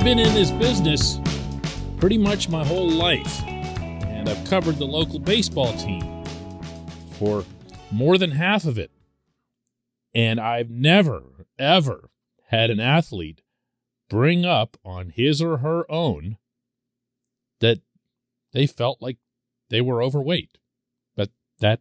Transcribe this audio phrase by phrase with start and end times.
[0.00, 1.20] I've been in this business
[1.98, 6.24] pretty much my whole life, and I've covered the local baseball team
[7.18, 7.44] for
[7.90, 8.90] more than half of it.
[10.14, 12.08] And I've never, ever
[12.46, 13.42] had an athlete
[14.08, 16.38] bring up on his or her own
[17.60, 17.80] that
[18.54, 19.18] they felt like
[19.68, 20.56] they were overweight.
[21.14, 21.28] But
[21.58, 21.80] that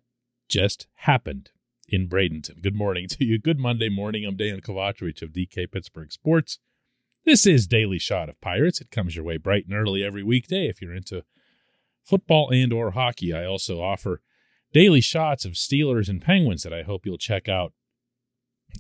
[0.50, 1.52] just happened
[1.88, 2.62] in Bradenton.
[2.62, 3.40] Good morning to you.
[3.40, 4.26] Good Monday morning.
[4.26, 6.60] I'm Dan Kovacevic of DK Pittsburgh Sports.
[7.30, 8.82] This is Daily Shot of Pirates.
[8.82, 11.24] It comes your way bright and early every weekday if you're into
[12.04, 13.32] football and or hockey.
[13.36, 14.24] I also offer
[14.74, 17.74] daily shots of Steelers and Penguins that I hope you'll check out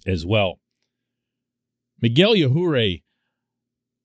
[0.04, 0.62] as well.
[2.02, 3.04] Miguel Yajure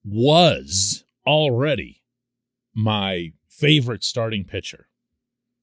[0.03, 2.03] was already
[2.75, 4.89] my favorite starting pitcher.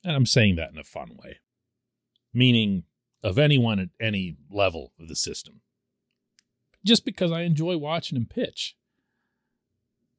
[0.03, 1.38] And I'm saying that in a fun way,
[2.34, 2.83] meaning
[3.22, 5.60] of anyone at any level of the system.
[6.84, 8.77] Just because I enjoy watching him pitch.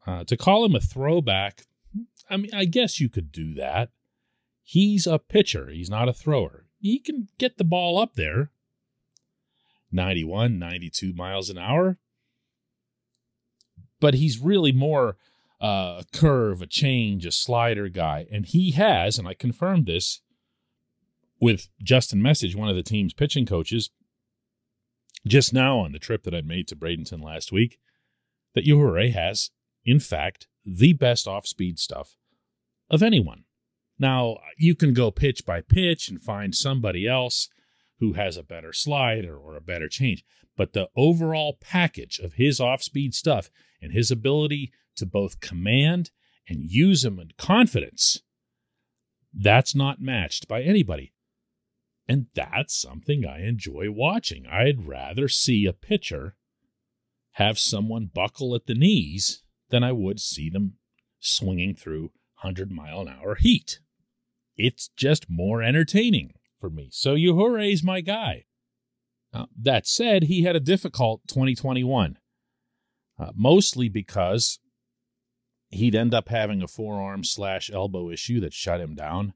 [0.05, 1.63] Uh, to call him a throwback,
[2.29, 3.91] I mean, I guess you could do that.
[4.63, 6.65] He's a pitcher, he's not a thrower.
[6.79, 8.51] He can get the ball up there
[9.93, 11.97] 91, 92 miles an hour.
[13.99, 15.15] But he's really more
[15.61, 18.25] uh, a curve, a change, a slider guy.
[18.31, 20.21] And he has, and I confirmed this
[21.39, 23.91] with Justin Meccage, one of the team's pitching coaches,
[25.25, 27.79] just now on the trip that I made to Bradenton last week,
[28.55, 29.51] that Yajure has,
[29.85, 32.15] in fact, the best off speed stuff
[32.89, 33.45] of anyone.
[33.99, 37.49] Now, you can go pitch by pitch and find somebody else
[37.99, 40.23] who has a better slider or a better change.
[40.57, 43.49] But the overall package of his off speed stuff
[43.81, 46.11] and his ability to both command
[46.47, 48.21] and use them in confidence,
[49.33, 51.12] that's not matched by anybody.
[52.07, 54.45] And that's something I enjoy watching.
[54.45, 56.35] I'd rather see a pitcher
[57.33, 60.73] have someone buckle at the knees than I would see them
[61.19, 62.11] swinging through
[62.41, 63.79] 100 mile an hour heat.
[64.55, 66.89] It's just more entertaining for me.
[66.91, 68.45] So Yajure's my guy.
[69.33, 72.19] Uh, that said, he had a difficult 2021,
[73.17, 74.59] uh, mostly because
[75.69, 79.33] he'd end up having a forearm slash elbow issue that shut him down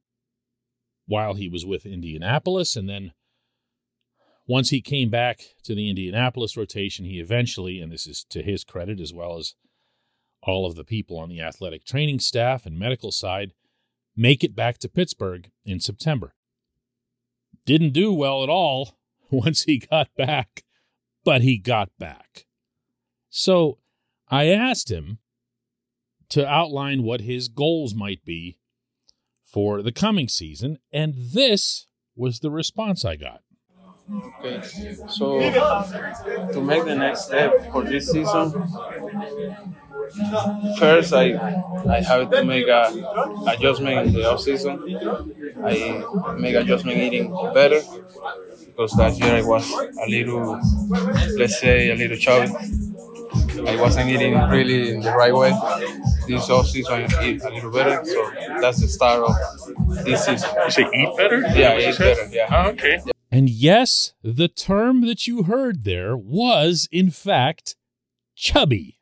[1.08, 2.76] while he was with Indianapolis.
[2.76, 3.14] And then
[4.46, 8.64] once he came back to the Indianapolis rotation, he eventually, and this is to his
[8.64, 9.56] credit as well as
[10.44, 13.54] all of the people on the athletic training staff and medical side,
[14.16, 16.34] make it back to Pittsburgh in September
[17.68, 18.98] didn't do well at all
[19.30, 20.64] once he got back,
[21.24, 22.48] but he got back.
[23.30, 23.78] So
[24.30, 25.20] I asked him
[26.30, 28.58] to outline what his goals might be
[29.48, 33.42] for the coming season, and this was the response I got.
[34.40, 34.62] Okay,
[35.10, 35.40] so
[36.54, 38.52] to make the next step for this season,
[40.80, 41.36] first I
[41.90, 42.84] I have to make a
[43.48, 44.80] adjustment in the off season.
[45.64, 46.04] I
[46.38, 47.82] make adjustment eating better
[48.68, 50.60] because last year I was a little,
[51.38, 52.54] let's say, a little chubby.
[53.66, 55.52] I wasn't eating really in the right way.
[56.28, 58.32] This off season I eat a little better, so
[58.62, 60.50] that's the start of this season.
[60.66, 61.42] You say eat better?
[61.56, 62.28] Yeah, eat better.
[62.32, 62.48] Yeah.
[62.52, 63.02] Oh, okay.
[63.32, 67.76] And yes, the term that you heard there was, in fact,
[68.36, 69.00] chubby.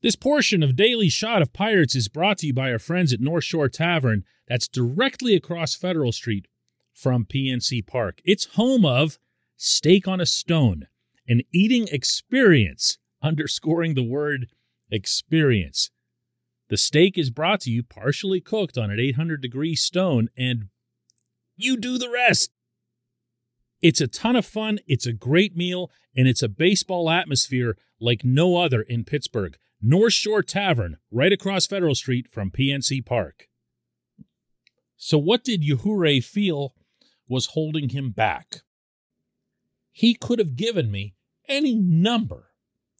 [0.00, 3.20] This portion of Daily Shot of Pirates is brought to you by our friends at
[3.20, 6.48] North Shore Tavern, that's directly across Federal Street
[6.92, 8.20] from PNC Park.
[8.24, 9.18] It's home of
[9.56, 10.88] Steak on a Stone,
[11.32, 14.48] an eating experience, underscoring the word
[14.90, 15.90] experience.
[16.68, 20.68] The steak is brought to you partially cooked on an 800 degree stone, and
[21.56, 22.50] You do the rest.
[23.80, 24.78] It's a ton of fun.
[24.86, 29.56] It's a great meal, and it's a baseball atmosphere like no other in Pittsburgh.
[29.80, 33.48] North Shore Tavern, right across Federal Street from PNC Park.
[34.96, 36.74] So, what did Yajure feel
[37.26, 38.62] was holding him back?
[39.90, 41.14] He could have given me
[41.48, 42.48] any number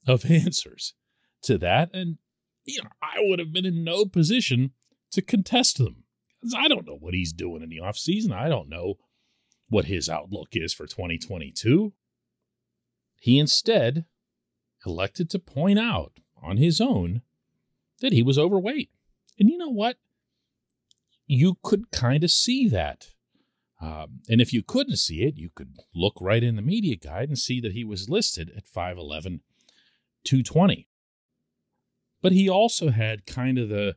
[0.06, 0.94] of answers
[1.42, 2.18] to that, and
[2.64, 4.72] you know, I would have been in no position
[5.10, 6.04] to contest them.
[6.56, 8.32] I don't know what he's doing in the offseason.
[8.32, 8.94] I don't know
[9.68, 11.92] what his outlook is for 2022.
[13.16, 14.04] He instead
[14.84, 17.22] elected to point out on his own
[18.00, 18.90] that he was overweight.
[19.38, 19.96] And you know what?
[21.26, 23.08] You could kind of see that.
[23.82, 27.28] Um, and if you couldn't see it, you could look right in the media guide
[27.28, 29.40] and see that he was listed at 5'11,
[30.24, 30.88] 220.
[32.22, 33.96] But he also had kind of the,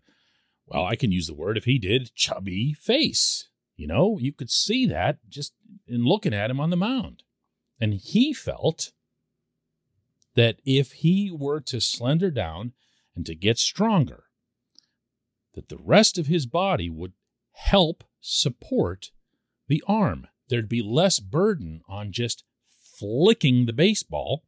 [0.65, 3.47] well, I can use the word if he did, chubby face.
[3.75, 5.53] You know, you could see that just
[5.87, 7.21] in looking at him on the mound.
[7.79, 8.91] And he felt
[10.33, 12.73] that if he were to slender down
[13.15, 14.23] and to get stronger,
[15.53, 17.13] that the rest of his body would
[17.51, 19.11] help support
[19.67, 20.27] the arm.
[20.49, 22.43] There'd be less burden on just
[22.97, 24.43] flicking the baseball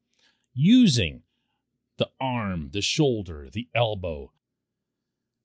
[0.53, 1.23] using
[1.97, 4.31] the arm, the shoulder, the elbow,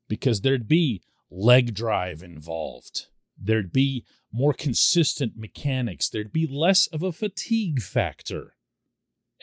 [0.08, 3.06] because there'd be leg drive involved.
[3.38, 6.08] There'd be more consistent mechanics.
[6.08, 8.54] There'd be less of a fatigue factor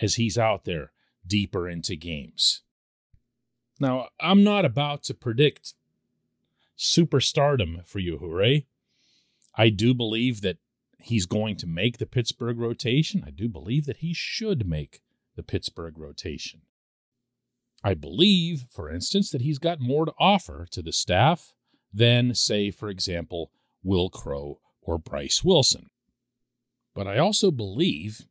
[0.02, 0.92] as he's out there
[1.26, 2.62] deeper into games.
[3.80, 5.74] Now, I'm not about to predict
[6.78, 8.66] superstardom for Yajure.
[9.56, 10.58] I do believe that
[11.00, 13.24] he's going to make the Pittsburgh rotation.
[13.26, 15.02] I do believe that he should make
[15.36, 16.62] the Pittsburgh rotation.
[17.84, 21.54] I believe, for instance, that he's got more to offer to the staff
[21.94, 23.52] than, say, for example,
[23.84, 25.90] Will Crowe or Bryce Wilson.
[26.94, 28.28] But I also believe,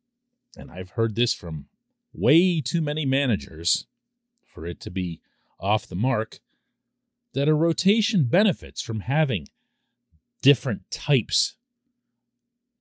[0.55, 1.65] and I've heard this from
[2.13, 3.87] way too many managers
[4.45, 5.21] for it to be
[5.59, 6.39] off the mark,
[7.33, 9.47] that a rotation benefits from having
[10.41, 11.55] different types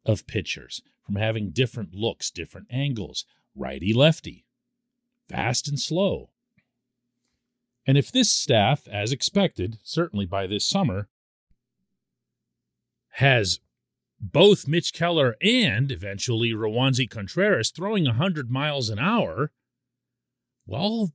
[0.04, 3.24] of pitchers, from having different looks, different angles,
[3.54, 4.44] righty lefty,
[5.28, 6.30] fast and slow.
[7.86, 11.08] And if this staff, as expected, certainly by this summer,
[13.12, 13.60] has
[14.20, 19.52] both Mitch Keller and eventually Roansy Contreras throwing 100 miles an hour,
[20.66, 21.12] well,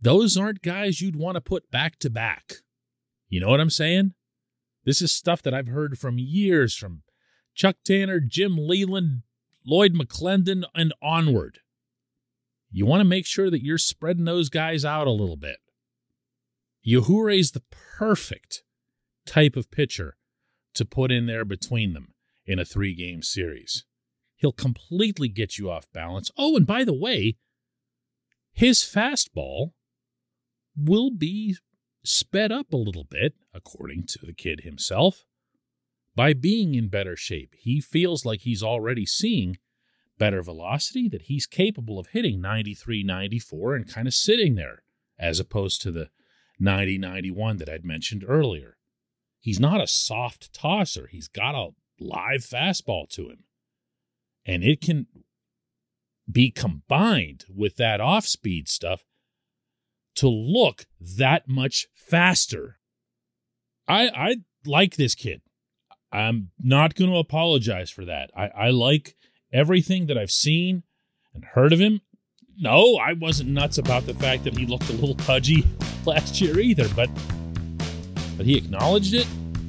[0.00, 2.56] those aren't guys you'd want to put back to back.
[3.28, 4.14] You know what I'm saying?
[4.84, 7.02] This is stuff that I've heard from years from
[7.54, 9.22] Chuck Tanner, Jim Leyland,
[9.64, 11.60] Lloyd McClendon, and onward.
[12.70, 15.58] You want to make sure that you're spreading those guys out a little bit.
[16.84, 18.62] is the perfect
[19.26, 20.16] type of pitcher
[20.74, 22.14] to put in there between them
[22.46, 23.84] in a three game series.
[24.36, 26.30] He'll completely get you off balance.
[26.38, 27.36] Oh, and by the way,
[28.52, 29.72] his fastball
[30.76, 31.56] will be
[32.02, 35.24] sped up a little bit, according to the kid himself,
[36.14, 37.54] by being in better shape.
[37.58, 39.58] He feels like he's already seeing
[40.18, 44.82] better velocity, that he's capable of hitting 93, 94 and kind of sitting there,
[45.18, 46.10] as opposed to the
[46.58, 48.76] 90, 91 that I'd mentioned earlier.
[49.40, 51.08] He's not a soft tosser.
[51.10, 53.44] He's got a live fastball to him.
[54.44, 55.06] And it can
[56.30, 59.04] be combined with that off speed stuff
[60.20, 62.78] to look that much faster.
[63.88, 64.36] I I
[64.66, 65.40] like this kid.
[66.12, 68.30] I'm not going to apologize for that.
[68.36, 69.16] I, I like
[69.50, 70.82] everything that I've seen
[71.32, 72.02] and heard of him.
[72.58, 75.64] No, I wasn't nuts about the fact that he looked a little pudgy
[76.04, 77.08] last year either, but
[78.36, 79.26] but he acknowledged it.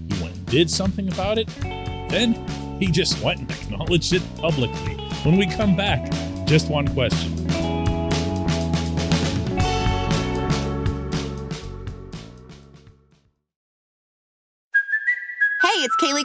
[0.09, 1.47] He went and did something about it.
[2.09, 2.33] Then
[2.77, 4.95] he just went and acknowledged it publicly.
[5.23, 6.11] When we come back,
[6.45, 7.40] just one question.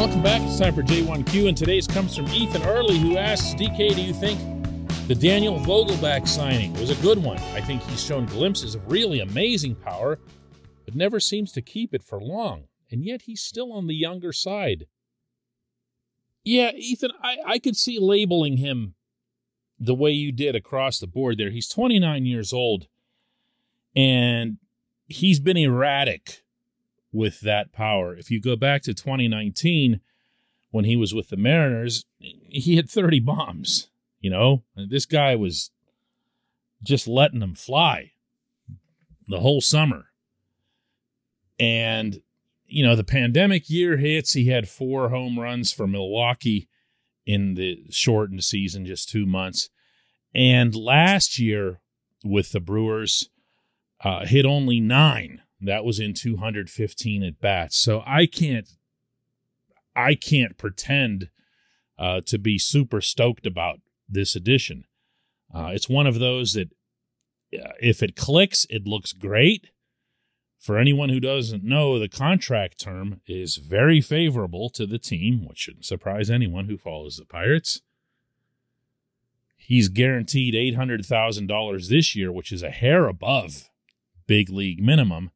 [0.00, 0.40] Welcome back.
[0.40, 4.14] It's time for J1Q, and today's comes from Ethan Early, who asks DK, do you
[4.14, 4.40] think
[5.08, 7.36] The Daniel Vogelbach signing was a good one.
[7.52, 10.18] I think he's shown glimpses of really amazing power,
[10.86, 12.64] but never seems to keep it for long.
[12.90, 14.86] And yet he's still on the younger side.
[16.44, 18.94] Yeah, Ethan, I, I could see labeling him
[19.78, 21.50] the way you did across the board there.
[21.50, 22.86] He's 29 years old,
[23.94, 24.56] and
[25.08, 26.42] he's been erratic
[27.12, 28.14] with that power.
[28.14, 30.00] If you go back to 2019,
[30.70, 33.88] when he was with the Mariners, he hit 30 bombs.
[34.20, 35.70] You know, this guy was
[36.82, 38.12] just letting them fly
[39.26, 40.06] the whole summer.
[41.58, 42.22] And,
[42.66, 44.32] you know, the pandemic year hits.
[44.32, 46.68] He had four home runs for Milwaukee
[47.26, 49.68] in the shortened season, just two months.
[50.34, 51.80] And last year
[52.24, 53.28] with the Brewers,
[54.02, 55.42] uh, hit only nine.
[55.60, 57.76] That was in 215 at bats.
[57.76, 58.68] So I can't,
[59.94, 61.28] I can't pretend
[61.98, 64.84] uh, to be super stoked about this edition.
[65.54, 66.70] Uh, it's one of those that
[67.54, 69.70] uh, if it clicks, it looks great.
[70.58, 75.58] For anyone who doesn't know, the contract term is very favorable to the team, which
[75.58, 77.80] shouldn't surprise anyone who follows the Pirates.
[79.56, 83.70] He's guaranteed $800,000 this year, which is a hair above
[84.26, 85.30] big league minimum.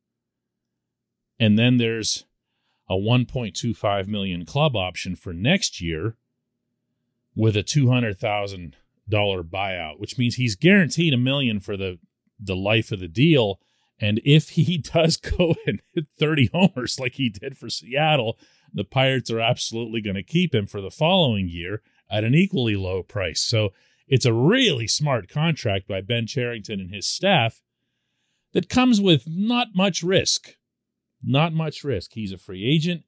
[1.45, 2.25] And then there's
[2.89, 6.17] a 1.25 million club option for next year
[7.37, 8.73] with a $200,000
[9.11, 11.99] buyout, which means he's guaranteed a million for the,
[12.41, 13.61] the life of the deal.
[14.01, 18.39] And if he does go and hit 30 homers like he did for Seattle,
[18.73, 22.75] the Pirates are absolutely going to keep him for the following year at an equally
[22.75, 23.43] low price.
[23.43, 23.75] So
[24.09, 27.61] it's a really smart contract by Ben Cherington and his staff
[28.55, 30.57] that comes with not much risk.
[31.25, 32.13] Not much risk.
[32.15, 33.05] He's a free agent.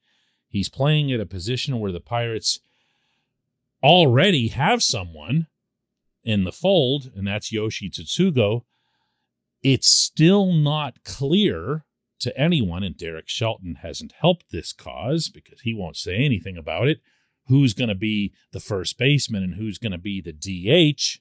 [0.49, 2.61] He's playing at a position where the Pirates
[3.82, 5.46] already have someone
[6.25, 8.62] in the fold, and that's Yoshi Tsutsugo,
[9.62, 11.85] it's still not clear
[12.20, 16.88] to anyone, and Derek Shelton hasn't helped this cause because he won't say anything about
[16.88, 17.00] it,
[17.46, 21.20] who's going to be the first baseman and who's going to be the DH.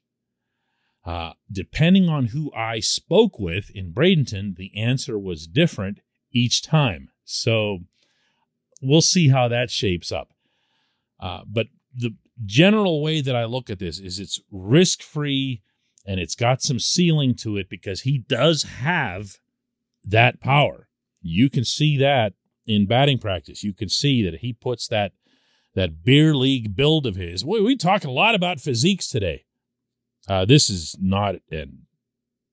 [1.07, 5.99] Uh, depending on who I spoke with in Bradenton, the answer was different
[6.35, 7.09] each time.
[7.23, 7.79] So
[8.81, 10.29] we'll see how that shapes up.
[11.19, 12.15] Uh, but the
[12.45, 15.63] general way that I look at this is it's risk free
[16.05, 19.39] and it's got some ceiling to it because he does have
[20.03, 20.87] that power.
[21.21, 22.33] You can see that
[22.67, 23.63] in batting practice.
[23.63, 25.13] You can see that he puts that
[25.73, 27.43] that beer league build of his.
[27.43, 29.43] We, talk a lot about physiques today.
[30.25, 31.84] Uh, this is not an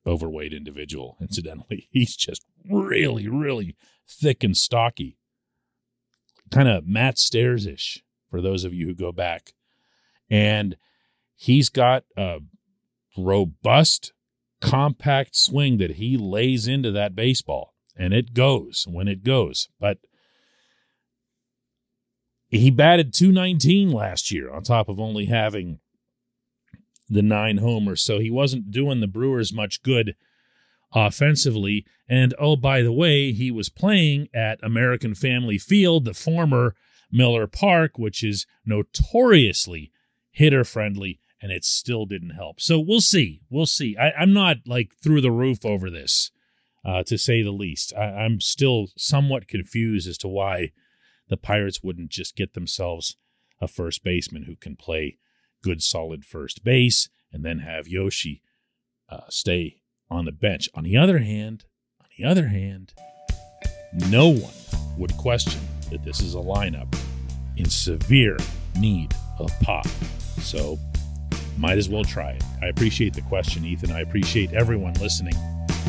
[0.06, 1.88] overweight individual, incidentally.
[1.92, 3.76] He's just really, really
[4.08, 5.16] thick and stocky.
[6.50, 9.52] Kind of Matt Stairs ish for those of you who go back
[10.32, 10.76] and
[11.36, 12.38] he's got a
[13.18, 14.12] robust,
[14.62, 19.68] compact swing that he lays into that baseball, and it goes when it goes.
[19.78, 19.98] But
[22.48, 25.80] he batted 219 last year on top of only having
[27.12, 30.14] the nine homers, so he wasn't doing the Brewers much good
[30.94, 31.84] offensively.
[32.08, 36.74] And oh, by the way, he was playing at American Family Field, the former
[37.10, 39.92] Miller Park, which is notoriously
[40.30, 42.60] hitter friendly, and it still didn't help.
[42.60, 43.42] So we'll see.
[43.50, 43.96] We'll see.
[43.96, 46.30] I, am not like through the roof over this,
[46.84, 47.92] uh, to say the least.
[47.94, 50.70] I, I'm still somewhat confused as to why
[51.28, 53.16] the Pirates wouldn't just get themselves
[53.60, 55.18] a first baseman who can play
[55.62, 58.42] good, solid first base and then have Yoshi
[59.08, 59.76] uh, stay
[60.10, 60.68] on the bench.
[60.74, 61.64] On the other hand,
[62.00, 62.92] on the other hand,
[64.10, 64.52] no one
[64.98, 66.94] would question that this is a lineup
[67.56, 68.36] in severe
[68.78, 69.86] need of pop.
[70.40, 70.78] So
[71.58, 72.42] might as well try it.
[72.62, 73.92] I appreciate the question, Ethan.
[73.92, 75.34] I appreciate everyone listening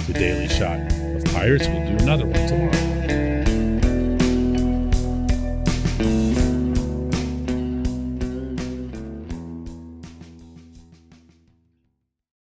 [0.05, 0.79] to Daily Shot
[1.15, 1.67] of Pirates.
[1.67, 2.82] We'll do another one tomorrow.